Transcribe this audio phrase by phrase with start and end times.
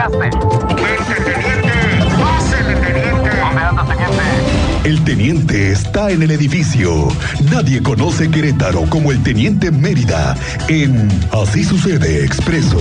[0.00, 0.30] llegaste?
[1.24, 1.72] teniente!
[2.20, 3.30] ¡Pásele, teniente!
[3.40, 4.88] ¿Dónde anda, teniente?
[4.88, 7.08] El teniente está en el edificio.
[7.52, 10.36] Nadie conoce Querétaro como el teniente Mérida
[10.68, 12.78] en Así sucede expreso.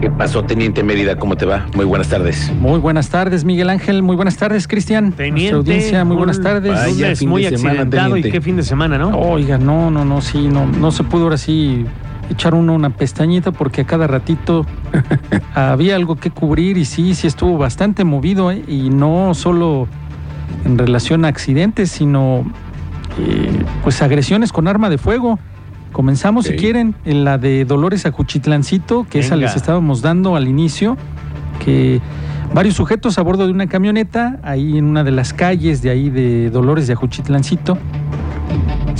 [0.00, 1.16] ¿Qué pasó, Teniente Mérida?
[1.16, 1.66] ¿Cómo te va?
[1.74, 2.52] Muy buenas tardes.
[2.60, 4.02] Muy buenas tardes, Miguel Ángel.
[4.02, 5.12] Muy buenas tardes, Cristian.
[5.12, 6.72] Teniente, Nuestra audiencia, muy buenas tardes.
[6.72, 8.30] Vaya fin muy de semana, accidentado y teniente.
[8.30, 9.18] qué fin de semana, ¿no?
[9.18, 11.86] Oiga, no, no, no, sí, no, no se pudo ahora sí
[12.30, 14.66] echar uno una pestañita porque a cada ratito
[15.54, 18.62] había algo que cubrir y sí, sí estuvo bastante movido ¿eh?
[18.66, 19.88] y no solo
[20.64, 22.44] en relación a accidentes, sino
[23.18, 23.50] eh,
[23.82, 25.38] pues agresiones con arma de fuego.
[25.92, 30.98] Comenzamos, si quieren, en la de Dolores Acuchitlancito, que esa les estábamos dando al inicio,
[31.64, 32.02] que
[32.52, 36.10] varios sujetos a bordo de una camioneta, ahí en una de las calles de ahí
[36.10, 37.78] de Dolores de Acuchitlancito,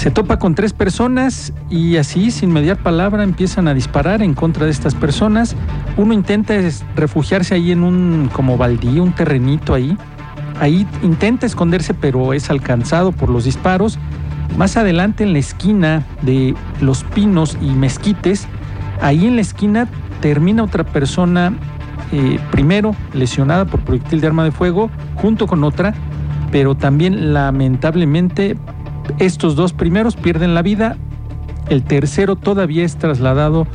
[0.06, 4.65] se topa con tres personas y así, sin mediar palabra, empiezan a disparar en contra
[4.65, 5.56] de estas personas.
[5.96, 6.55] Uno intenta
[6.95, 9.98] refugiarse ahí en un como baldío, un terrenito ahí.
[10.60, 13.98] Ahí intenta esconderse, pero es alcanzado por los disparos.
[14.57, 18.46] Más adelante, en la esquina de Los Pinos y Mezquites,
[19.01, 19.88] ahí en la esquina
[20.20, 21.52] termina otra persona,
[22.13, 25.95] eh, primero lesionada por proyectil de arma de fuego, junto con otra,
[26.52, 28.57] pero también lamentablemente
[29.18, 30.96] estos dos primeros pierden la vida,
[31.68, 33.66] el tercero todavía es trasladado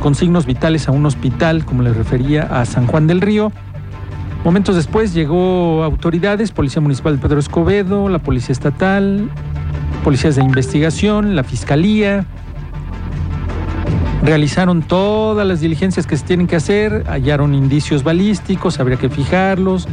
[0.00, 3.52] con signos vitales a un hospital, como les refería, a San Juan del Río.
[4.44, 9.28] Momentos después llegó autoridades, Policía Municipal de Pedro Escobedo, la Policía Estatal,
[10.04, 12.24] policías de investigación, la Fiscalía.
[14.22, 19.88] Realizaron todas las diligencias que se tienen que hacer, hallaron indicios balísticos, habría que fijarlos,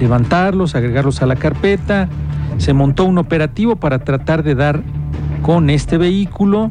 [0.00, 2.08] levantarlos, agregarlos a la carpeta.
[2.56, 4.82] Se montó un operativo para tratar de dar
[5.42, 6.70] con este vehículo.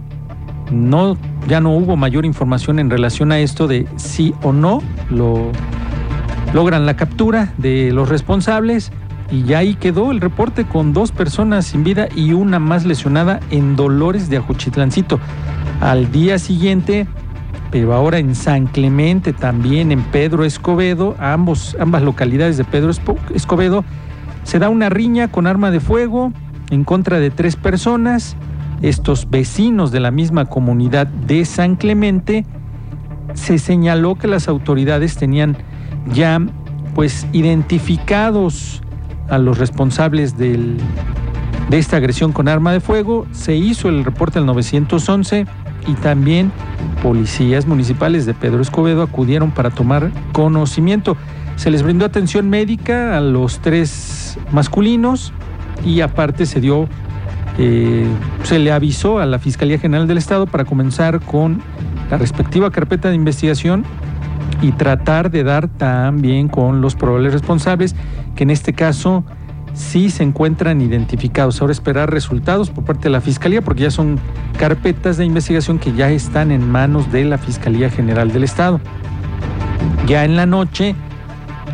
[0.72, 5.52] No, ya no hubo mayor información en relación a esto de sí o no lo
[6.54, 8.92] logran la captura de los responsables
[9.32, 13.40] y ya ahí quedó el reporte con dos personas sin vida y una más lesionada
[13.50, 15.20] en Dolores de Ajuchitlancito.
[15.82, 17.08] Al día siguiente,
[17.72, 22.92] pero ahora en San Clemente, también en Pedro Escobedo, ambos, ambas localidades de Pedro
[23.34, 23.84] Escobedo,
[24.48, 26.32] se da una riña con arma de fuego
[26.70, 28.38] en contra de tres personas.
[28.82, 32.46] Estos vecinos de la misma comunidad de San Clemente
[33.34, 35.58] se señaló que las autoridades tenían
[36.14, 36.40] ya
[36.96, 38.82] pues identificados
[39.28, 40.78] a los responsables del-
[41.70, 43.26] de esta agresión con arma de fuego.
[43.34, 45.46] Se hizo el reporte al 911
[45.88, 46.54] y también
[47.04, 51.18] policías municipales de Pedro Escobedo acudieron para tomar conocimiento.
[51.58, 55.34] Se les brindó atención médica a los tres masculinos
[55.84, 56.88] y aparte se dio,
[57.58, 58.08] eh,
[58.44, 61.62] se le avisó a la Fiscalía General del Estado para comenzar con
[62.12, 63.84] la respectiva carpeta de investigación
[64.62, 67.96] y tratar de dar también con los probables responsables,
[68.36, 69.24] que en este caso
[69.74, 71.60] sí se encuentran identificados.
[71.60, 74.20] Ahora esperar resultados por parte de la Fiscalía, porque ya son
[74.60, 78.80] carpetas de investigación que ya están en manos de la Fiscalía General del Estado.
[80.08, 80.96] Ya en la noche,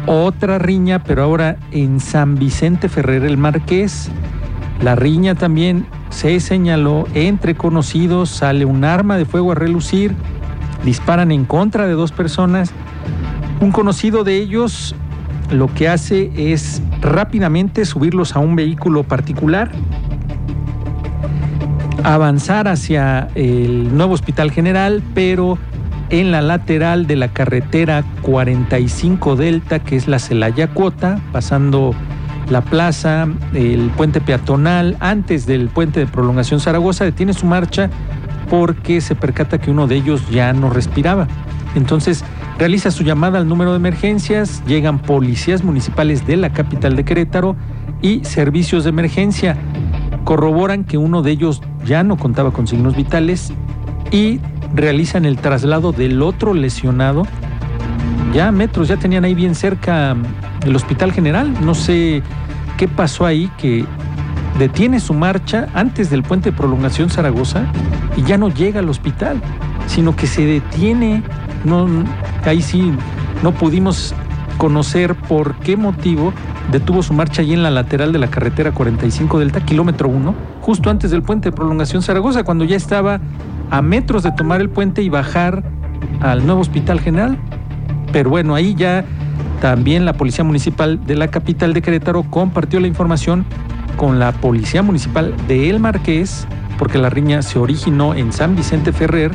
[0.06, 4.09] otra riña, pero ahora en San Vicente Ferrer el Marqués.
[4.81, 10.14] La riña también se señaló entre conocidos, sale un arma de fuego a relucir,
[10.84, 12.72] disparan en contra de dos personas.
[13.62, 14.96] Un conocido de ellos
[15.52, 19.72] lo que hace es rápidamente subirlos a un vehículo particular,
[22.03, 25.58] avanzar hacia el nuevo hospital general, pero
[26.13, 31.96] en la lateral de la carretera 45 Delta, que es la Celaya Cuota, pasando
[32.51, 37.90] la plaza, el puente peatonal, antes del puente de prolongación Zaragoza, detiene su marcha
[38.47, 41.28] porque se percata que uno de ellos ya no respiraba.
[41.73, 42.23] Entonces
[42.59, 47.56] realiza su llamada al número de emergencias, llegan policías municipales de la capital de Querétaro
[48.03, 49.57] y servicios de emergencia.
[50.25, 53.52] Corroboran que uno de ellos ya no contaba con signos vitales
[54.12, 54.40] y
[54.73, 57.23] realizan el traslado del otro lesionado.
[58.34, 61.53] Ya metros, ya tenían ahí bien cerca mm, el hospital general.
[61.64, 62.23] No sé
[62.78, 63.85] qué pasó ahí que
[64.58, 67.66] detiene su marcha antes del puente de prolongación Zaragoza
[68.16, 69.41] y ya no llega al hospital,
[69.87, 71.23] sino que se detiene.
[71.64, 71.87] No,
[72.46, 72.91] ahí sí
[73.41, 74.14] no pudimos
[74.58, 76.34] conocer por qué motivo
[76.72, 80.90] detuvo su marcha allí en la lateral de la carretera 45 Delta, kilómetro 1, justo
[80.90, 83.20] antes del puente de prolongación Zaragoza, cuando ya estaba
[83.73, 85.64] a metros de tomar el puente y bajar
[86.22, 87.40] al nuevo hospital general.
[88.11, 89.03] Pero bueno, ahí ya
[89.61, 93.46] también la Policía Municipal de la capital de Querétaro compartió la información
[93.97, 96.47] con la Policía Municipal de El Marqués,
[96.78, 99.31] porque la riña se originó en San Vicente Ferrer,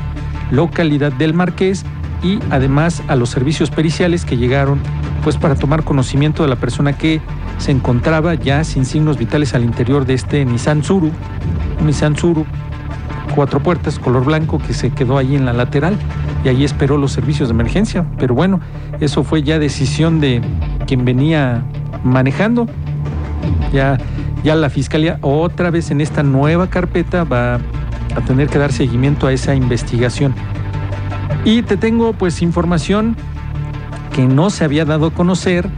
[0.53, 1.85] localidad del Marqués,
[2.23, 4.79] y además a los servicios periciales que llegaron
[5.25, 7.21] pues para tomar conocimiento de la persona que
[7.59, 11.11] se encontraba ya sin signos vitales al interior de este Nissan Suru,
[11.81, 12.47] un Nissan Suru
[13.35, 15.97] cuatro puertas color blanco que se quedó ahí en la lateral
[16.45, 18.61] y ahí esperó los servicios de emergencia, pero bueno,
[19.01, 20.41] eso fue ya decisión de
[20.87, 21.63] quien venía
[22.05, 22.67] manejando.
[23.73, 23.99] Ya
[24.43, 27.55] ya la fiscalía otra vez en esta nueva carpeta va
[28.15, 30.35] a tener que dar seguimiento a esa investigación.
[31.45, 33.17] Y te tengo pues información
[34.13, 35.69] que no se había dado a conocer,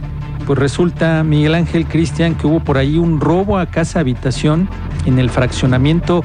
[0.45, 4.69] pues resulta Miguel Ángel Cristian que hubo por ahí un robo a casa habitación
[5.05, 6.23] en el fraccionamiento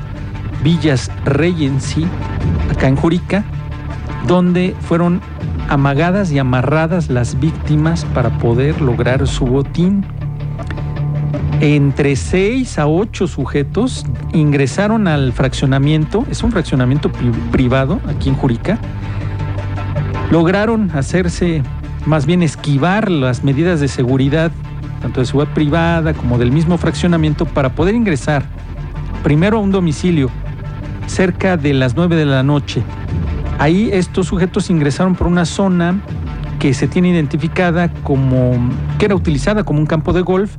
[0.66, 2.08] Villas Regency,
[2.72, 3.44] acá en Jurica,
[4.26, 5.20] donde fueron
[5.68, 10.04] amagadas y amarradas las víctimas para poder lograr su botín.
[11.60, 18.34] Entre seis a ocho sujetos ingresaron al fraccionamiento, es un fraccionamiento pri- privado aquí en
[18.34, 18.76] Jurica,
[20.32, 21.62] lograron hacerse,
[22.06, 24.50] más bien esquivar las medidas de seguridad,
[25.00, 28.42] tanto de seguridad privada como del mismo fraccionamiento, para poder ingresar
[29.22, 30.28] primero a un domicilio
[31.06, 32.82] cerca de las 9 de la noche.
[33.58, 36.00] Ahí estos sujetos ingresaron por una zona
[36.58, 38.52] que se tiene identificada como
[38.98, 40.56] que era utilizada como un campo de golf.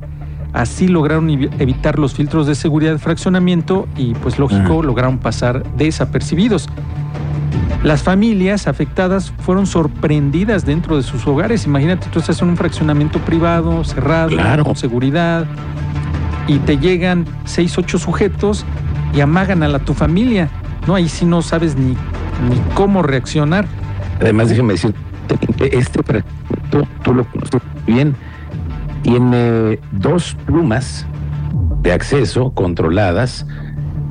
[0.52, 5.62] Así lograron evi- evitar los filtros de seguridad de fraccionamiento y pues lógico lograron pasar
[5.76, 6.68] desapercibidos.
[7.84, 11.64] Las familias afectadas fueron sorprendidas dentro de sus hogares.
[11.66, 14.64] Imagínate, tú estás en un fraccionamiento privado, cerrado, Claro.
[14.64, 15.46] con seguridad,
[16.48, 18.64] y te llegan seis, ocho sujetos
[19.14, 20.48] y amagan a la, tu familia.
[20.86, 21.90] No, ahí sí no sabes ni,
[22.48, 23.66] ni cómo reaccionar.
[24.20, 24.94] Además, déjeme decir,
[25.70, 28.14] este fragmento, tú lo conoces bien,
[29.02, 31.06] tiene dos plumas
[31.82, 33.46] de acceso controladas.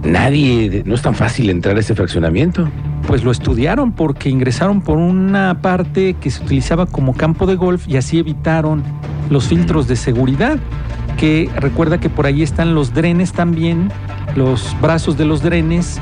[0.04, 2.70] Nadie, no es tan fácil entrar a ese fraccionamiento.
[3.08, 7.88] Pues lo estudiaron porque ingresaron por una parte que se utilizaba como campo de golf
[7.88, 8.84] y así evitaron
[9.30, 10.58] los filtros de seguridad.
[11.18, 13.92] Que recuerda que por ahí están los drenes también,
[14.38, 16.00] los brazos de los drenes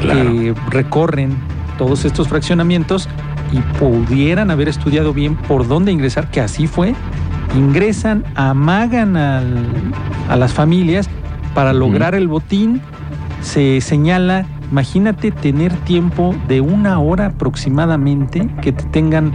[0.00, 1.36] que recorren
[1.78, 3.08] todos estos fraccionamientos
[3.52, 6.94] y pudieran haber estudiado bien por dónde ingresar, que así fue.
[7.56, 9.68] Ingresan, amagan al-
[10.28, 11.08] a las familias
[11.54, 12.80] para lograr el botín.
[13.42, 19.30] Se señala, imagínate tener tiempo de una hora aproximadamente que te tengan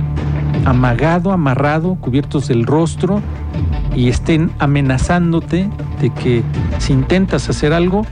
[0.65, 3.21] amagado, amarrado, cubiertos del rostro
[3.95, 5.69] y estén amenazándote
[6.01, 6.43] de que
[6.79, 8.05] si intentas hacer algo,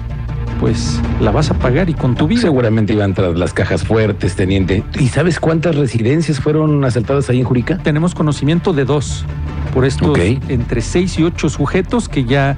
[0.59, 2.42] pues la vas a pagar y con tu vida.
[2.42, 4.83] Seguramente iban tras las cajas fuertes, teniente.
[5.00, 7.77] ¿Y sabes cuántas residencias fueron asaltadas ahí en Jurica?
[7.77, 9.25] Tenemos conocimiento de dos,
[9.74, 10.18] por estos
[10.50, 12.57] entre seis y ocho sujetos que ya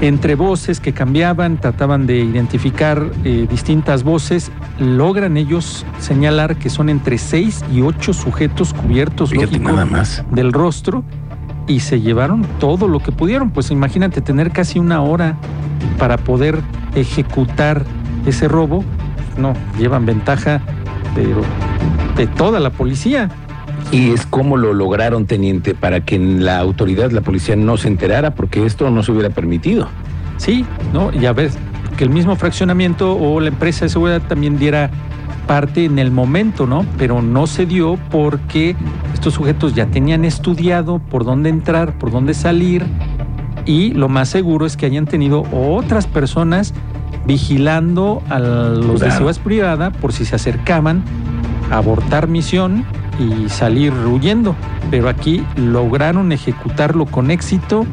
[0.00, 6.88] entre voces que cambiaban, trataban de identificar eh, distintas voces, logran ellos señalar que son
[6.88, 10.24] entre seis y ocho sujetos cubiertos Fíjate lógico, nada más.
[10.30, 11.02] del rostro
[11.68, 13.50] y se llevaron todo lo que pudieron.
[13.50, 15.36] Pues imagínate tener casi una hora
[15.98, 16.60] para poder
[16.94, 17.84] ejecutar
[18.26, 18.84] ese robo.
[19.36, 20.60] No, llevan ventaja,
[21.14, 21.42] pero
[22.16, 23.28] de toda la policía.
[23.92, 28.34] Y es como lo lograron, teniente, para que la autoridad, la policía, no se enterara,
[28.34, 29.88] porque esto no se hubiera permitido.
[30.36, 31.12] Sí, ¿no?
[31.12, 31.50] Y a ver,
[31.96, 34.90] que el mismo fraccionamiento o la empresa de seguridad también diera
[35.46, 36.84] parte en el momento, ¿no?
[36.98, 38.76] Pero no se dio porque
[39.28, 42.86] estos sujetos ya tenían estudiado por dónde entrar, por dónde salir
[43.66, 46.72] y lo más seguro es que hayan tenido otras personas
[47.26, 49.12] vigilando a los de Claro.
[49.12, 51.02] seguridad privada por si se acercaban
[51.70, 52.86] a abortar misión
[53.18, 54.56] y salir huyendo.
[54.90, 57.84] Pero aquí lograron ejecutarlo con éxito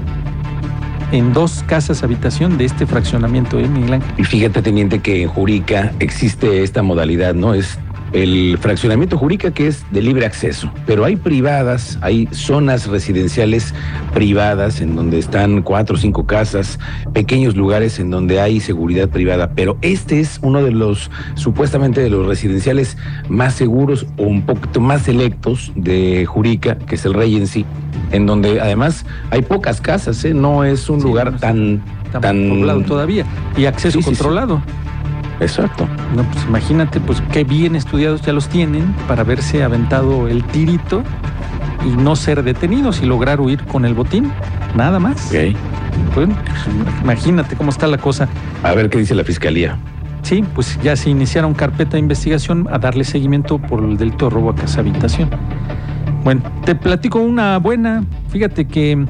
[1.11, 4.13] en dos casas habitación de este fraccionamiento, ¿eh, Miguel Ángel?
[4.17, 7.53] Y fíjate, teniente, que en Jurica existe esta modalidad, ¿no?
[7.53, 7.77] Es
[8.15, 13.73] el fraccionamiento Jurica que es de libre acceso, pero hay privadas, hay zonas residenciales
[14.13, 16.79] privadas en donde están cuatro o cinco casas,
[17.13, 22.09] pequeños lugares en donde hay seguridad privada, pero este es uno de los supuestamente de
[22.09, 27.65] los residenciales más seguros o un poquito más selectos de Jurica, que es el Regency,
[28.13, 30.33] en donde además hay pocas casas, ¿eh?
[30.33, 31.81] No es un Sí, lugar no es- tan
[32.21, 33.25] Tan- poblado todavía
[33.57, 34.15] y acceso Sí, sí, sí.
[35.39, 35.87] Exacto.
[36.15, 41.03] No, pues imagínate, pues qué bien estudiados ya los tienen para haberse aventado el tirito
[41.85, 44.31] y no ser detenidos y lograr huir con el botín.
[44.75, 45.27] Nada más.
[45.27, 45.55] Ok.
[46.13, 48.27] Bueno, pues, imagínate cómo está la cosa.
[48.63, 49.77] A ver qué dice la fiscalía.
[50.23, 54.31] Sí, pues ya se iniciaron carpeta de investigación a darle seguimiento por el delito de
[54.31, 55.29] robo a casa habitación.
[56.23, 58.03] Bueno, te platico una buena.
[58.29, 59.05] Fíjate que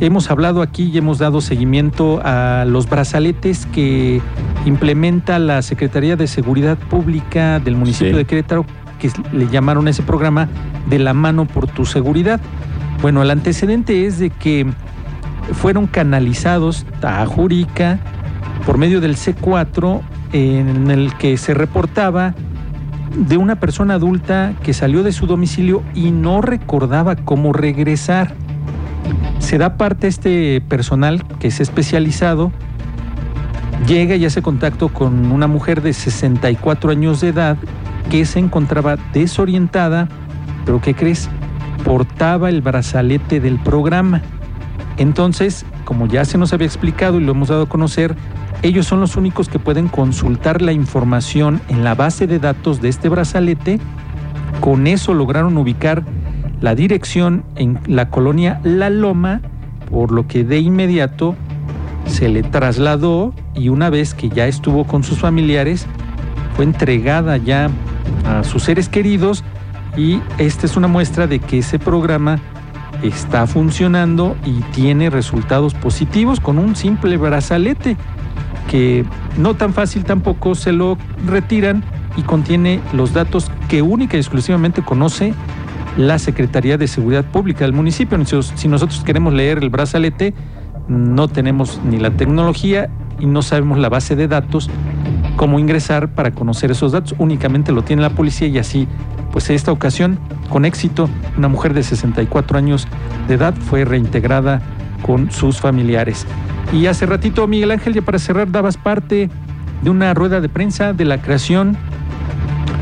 [0.00, 4.20] hemos hablado aquí y hemos dado seguimiento a los brazaletes que
[4.64, 8.18] implementa la Secretaría de Seguridad Pública del municipio Sí.
[8.18, 8.64] de Querétaro
[8.98, 10.48] que le llamaron a ese programa
[10.88, 12.40] de la mano por tu seguridad.
[13.00, 14.66] Bueno, el antecedente es de que
[15.52, 17.98] fueron canalizados a Jurica
[18.66, 20.00] por medio del C4
[20.32, 22.34] en el que se reportaba
[23.16, 28.34] de una persona adulta que salió de su domicilio y no recordaba cómo regresar.
[29.48, 32.52] Se da parte este personal que es especializado,
[33.86, 37.56] llega y hace contacto con una mujer de 64 años de edad
[38.10, 40.06] que se encontraba desorientada,
[40.66, 41.30] pero ¿qué crees?
[41.82, 44.20] Portaba el brazalete del programa.
[44.98, 48.16] Entonces, como ya se nos había explicado y lo hemos dado a conocer,
[48.60, 52.90] ellos son los únicos que pueden consultar la información en la base de datos de
[52.90, 53.80] este brazalete.
[54.60, 56.04] Con eso lograron ubicar
[56.60, 59.40] la dirección en la colonia La Loma,
[59.90, 61.36] por lo que de inmediato
[62.06, 65.86] se le trasladó y una vez que ya estuvo con sus familiares,
[66.56, 67.70] fue entregada ya
[68.26, 69.44] a sus seres queridos
[69.96, 72.38] y esta es una muestra de que ese programa
[73.02, 77.96] está funcionando y tiene resultados positivos con un simple brazalete
[78.68, 79.04] que
[79.36, 81.84] no tan fácil tampoco se lo retiran
[82.16, 85.32] y contiene los datos que única y exclusivamente conoce
[85.98, 88.18] la Secretaría de Seguridad Pública del municipio.
[88.24, 90.32] Si nosotros queremos leer el brazalete,
[90.86, 92.88] no tenemos ni la tecnología
[93.18, 94.70] y no sabemos la base de datos,
[95.36, 97.14] cómo ingresar para conocer esos datos.
[97.18, 98.86] Únicamente lo tiene la policía y así,
[99.32, 102.86] pues en esta ocasión, con éxito, una mujer de 64 años
[103.26, 104.62] de edad fue reintegrada
[105.02, 106.26] con sus familiares.
[106.72, 109.28] Y hace ratito, Miguel Ángel, ya para cerrar, dabas parte
[109.82, 111.76] de una rueda de prensa de la creación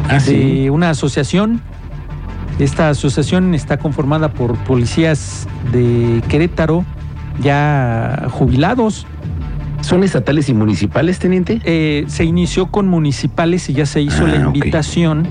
[0.09, 1.61] Ah, de una asociación.
[2.59, 6.85] Esta asociación está conformada por policías de Querétaro,
[7.41, 9.07] ya jubilados.
[9.83, 11.61] ¿Son estatales y municipales, teniente?
[11.65, 15.27] Eh, se inició con municipales y ya se hizo Ah, la invitación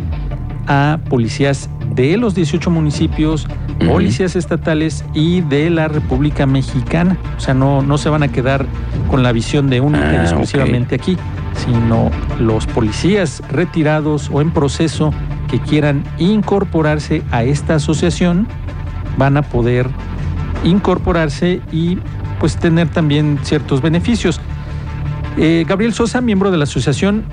[0.67, 3.47] a policías de los 18 municipios,
[3.87, 7.17] policías estatales y de la República Mexicana.
[7.37, 8.65] O sea, no, no se van a quedar
[9.09, 11.17] con la visión de única y Ah, exclusivamente aquí,
[11.55, 15.11] sino los policías retirados o en proceso
[15.49, 18.47] que quieran incorporarse a esta asociación
[19.17, 19.89] van a poder
[20.63, 21.97] incorporarse y
[22.39, 24.41] pues tener también ciertos beneficios.
[25.37, 27.25] Eh, Gabriel Sosa, miembro de la asociación,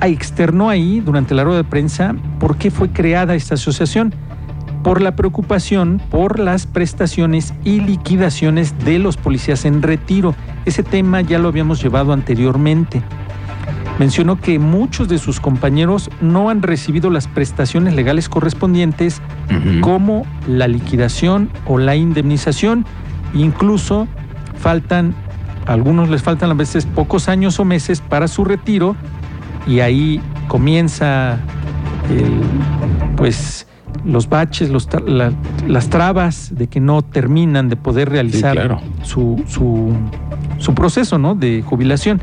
[0.00, 4.14] externó ahí durante la rueda de prensa por qué fue creada esta asociación.
[4.82, 10.34] Por la preocupación por las prestaciones y liquidaciones de los policías en retiro.
[10.66, 13.02] Ese tema ya lo habíamos llevado anteriormente.
[13.98, 19.22] Mencionó que muchos de sus compañeros no han recibido las prestaciones legales correspondientes
[19.82, 22.84] como la liquidación o la indemnización.
[23.34, 24.08] Incluso
[24.56, 25.14] faltan,
[25.66, 28.96] a algunos les faltan a veces pocos años o meses para su retiro
[29.66, 31.38] y ahí comienza
[32.10, 32.40] el,
[33.16, 33.66] pues
[34.04, 35.32] los baches, los tra- la-
[35.68, 38.80] las trabas de que no terminan de poder realizar claro.
[39.02, 39.92] su, su,
[40.58, 41.34] su proceso ¿no?
[41.36, 42.20] de jubilación.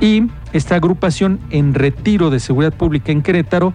[0.00, 3.72] Y esta agrupación en retiro de seguridad pública en Querétaro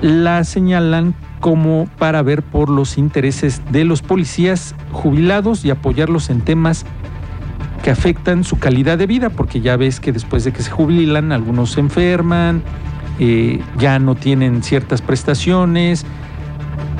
[0.00, 6.40] la señalan como para ver por los intereses de los policías jubilados y apoyarlos en
[6.40, 6.84] temas
[7.82, 11.32] que afectan su calidad de vida, porque ya ves que después de que se jubilan,
[11.32, 12.62] algunos se enferman,
[13.18, 16.06] eh, ya no tienen ciertas prestaciones,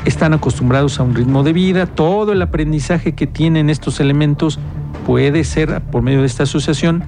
[0.04, 4.58] están acostumbrados a un ritmo de vida, todo el aprendizaje que tienen estos elementos
[5.06, 7.04] puede ser, por medio de esta asociación,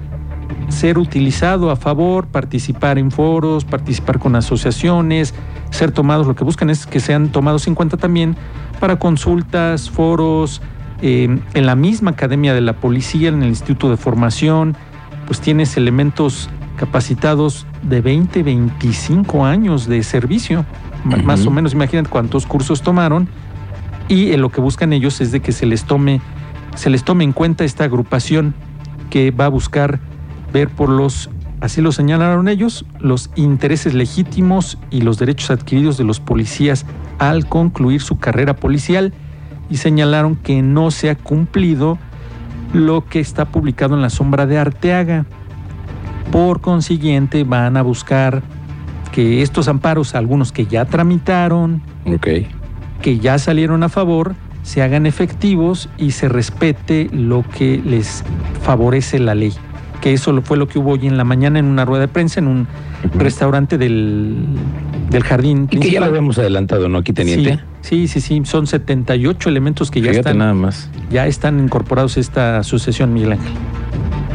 [0.69, 5.33] ser utilizado a favor, participar en foros, participar con asociaciones,
[5.69, 8.35] ser tomados, lo que buscan es que sean tomados en cuenta también
[8.79, 10.61] para consultas, foros,
[11.01, 14.75] eh, en la misma academia de la policía, en el Instituto de Formación,
[15.27, 20.65] pues tienes elementos capacitados de 20, 25 años de servicio,
[21.03, 23.27] más o menos, imagínate cuántos cursos tomaron,
[24.07, 26.21] y eh, lo que buscan ellos es de que se les tome,
[26.75, 28.53] se les tome en cuenta esta agrupación
[29.09, 29.99] que va a buscar
[30.55, 36.05] ver por los, así lo señalaron ellos, los intereses legítimos y los derechos adquiridos de
[36.05, 36.85] los policías
[37.19, 39.11] al concluir su carrera policial
[39.69, 41.97] y señalaron que no se ha cumplido
[42.71, 45.25] lo que está publicado en la sombra de Arteaga.
[46.31, 48.41] Por consiguiente, van a buscar
[49.11, 51.81] que estos amparos, algunos que ya tramitaron,
[53.01, 58.23] que ya salieron a favor, se hagan efectivos y se respete lo que les
[58.63, 59.53] favorece la ley.
[60.05, 62.39] Que eso fue lo que hubo hoy en la mañana en una rueda de prensa
[62.39, 62.67] en un
[63.15, 64.35] restaurante del,
[65.09, 65.67] del jardín.
[65.71, 67.59] Y que ya lo habíamos adelantado, ¿no, aquí, teniente?
[67.81, 70.91] Sí, sí, sí, sí, son 78 elementos que ya están, nada más.
[71.09, 73.51] ya están incorporados a esta asociación, Miguel Ángel.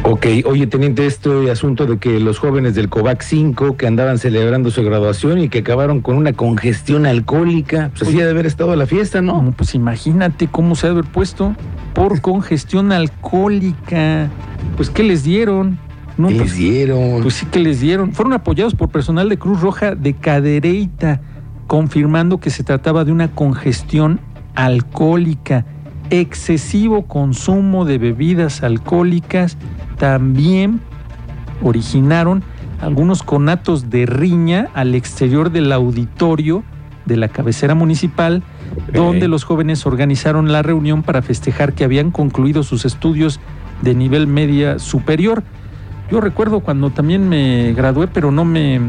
[0.03, 4.71] Ok, oye, teniente, este asunto de que los jóvenes del COVAC 5 que andaban celebrando
[4.71, 8.87] su graduación y que acabaron con una congestión alcohólica, pues así de haber estado la
[8.87, 9.43] fiesta, ¿no?
[9.43, 11.55] No, pues imagínate cómo se ha de haber puesto
[11.93, 14.31] por congestión alcohólica.
[14.75, 15.77] Pues, ¿qué les dieron?
[16.17, 17.21] No, ¿Qué pues, les dieron?
[17.21, 18.13] Pues sí que les dieron.
[18.13, 21.21] Fueron apoyados por personal de Cruz Roja de Cadereyta,
[21.67, 24.19] confirmando que se trataba de una congestión
[24.55, 25.65] alcohólica.
[26.11, 29.57] Excesivo consumo de bebidas alcohólicas
[29.97, 30.81] también
[31.63, 32.43] originaron
[32.81, 36.65] algunos conatos de riña al exterior del auditorio
[37.05, 38.43] de la cabecera municipal,
[38.91, 43.39] donde los jóvenes organizaron la reunión para festejar que habían concluido sus estudios
[43.81, 45.43] de nivel media superior.
[46.11, 48.81] Yo recuerdo cuando también me gradué, pero no me,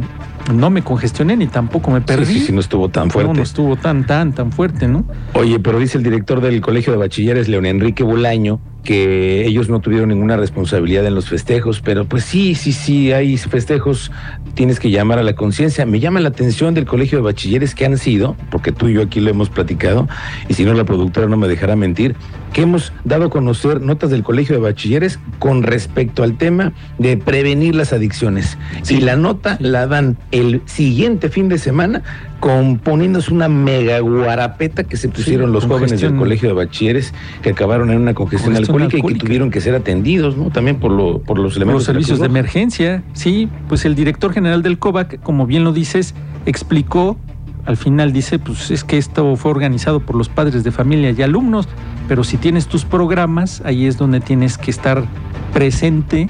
[0.52, 2.26] no me congestioné ni tampoco me perdí.
[2.26, 3.32] Sí, sí, sí, no estuvo tan No, fuerte.
[3.34, 5.04] no estuvo tan, tan, tan fuerte, ¿no?
[5.34, 9.80] Oye, pero dice el director del Colegio de Bachilleres, León Enrique Bolaño, que ellos no
[9.80, 14.10] tuvieron ninguna responsabilidad en los festejos, pero pues sí, sí, sí, hay festejos,
[14.54, 15.86] tienes que llamar a la conciencia.
[15.86, 19.02] Me llama la atención del Colegio de Bachilleres que han sido, porque tú y yo
[19.02, 20.08] aquí lo hemos platicado,
[20.48, 22.16] y si no la productora no me dejará mentir,
[22.52, 27.16] que hemos dado a conocer notas del Colegio de Bachilleres con respecto al tema de
[27.16, 28.58] prevenir las adicciones.
[28.82, 28.96] Sí.
[28.96, 32.02] Y la nota la dan el siguiente fin de semana
[32.42, 37.88] componiéndose una mega guarapeta que se pusieron los jóvenes del colegio de bachilleres que acabaron
[37.92, 40.50] en una congestión, Congestión alcohólica, y que tuvieron que ser atendidos, ¿no?
[40.50, 42.40] También por, lo, por los Por elementos los servicios de Roja.
[42.40, 47.16] emergencia, sí, pues el director general del COVAC, como bien lo dices, explicó,
[47.64, 51.22] al final dice, pues es que esto fue organizado por los padres de familia y
[51.22, 51.68] alumnos,
[52.08, 55.04] pero si tienes tus programas, ahí es donde tienes que estar
[55.52, 56.28] presente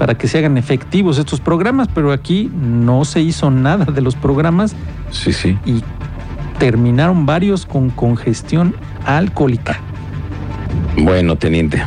[0.00, 4.16] para que se hagan efectivos estos programas, pero aquí no se hizo nada de los
[4.16, 4.74] programas
[5.10, 5.58] Sí, sí.
[5.66, 5.82] y
[6.58, 9.78] terminaron varios con congestión alcohólica.
[10.96, 11.82] Bueno, teniente.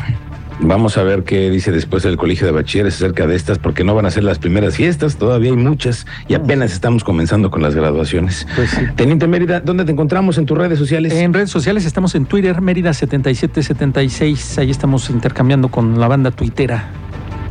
[0.59, 3.95] Vamos a ver qué dice después el colegio de bachilleres acerca de estas, porque no
[3.95, 7.73] van a ser las primeras fiestas, todavía hay muchas y apenas estamos comenzando con las
[7.73, 8.45] graduaciones.
[8.55, 8.81] Pues sí.
[8.95, 11.13] Teniente Mérida, ¿dónde te encontramos en tus redes sociales?
[11.13, 14.59] En redes sociales estamos en Twitter, Mérida7776.
[14.59, 16.91] Ahí estamos intercambiando con la banda tuitera.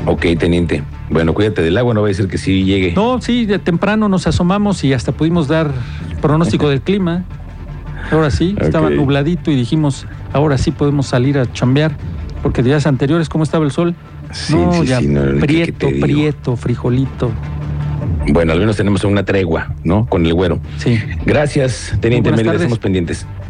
[0.07, 0.83] Ok, teniente.
[1.11, 2.93] Bueno, cuídate del agua, no va a decir que sí llegue.
[2.95, 5.71] No, sí, de temprano nos asomamos y hasta pudimos dar
[6.21, 7.25] pronóstico del clima.
[8.11, 11.97] Ahora sí, estaba nubladito y dijimos, ahora sí podemos salir a chambear,
[12.43, 13.95] porque días anteriores, ¿cómo estaba el sol?
[14.33, 17.31] Sí, no, sí, ya sí, no, ¿qué- qué prieto, prieto, frijolito.
[18.29, 20.07] Bueno, al menos tenemos una tregua, ¿no?
[20.07, 20.59] Con el güero.
[20.79, 20.99] Sí.
[21.27, 22.55] Gracias, Teniente tardes.
[22.57, 23.27] estamos pendientes.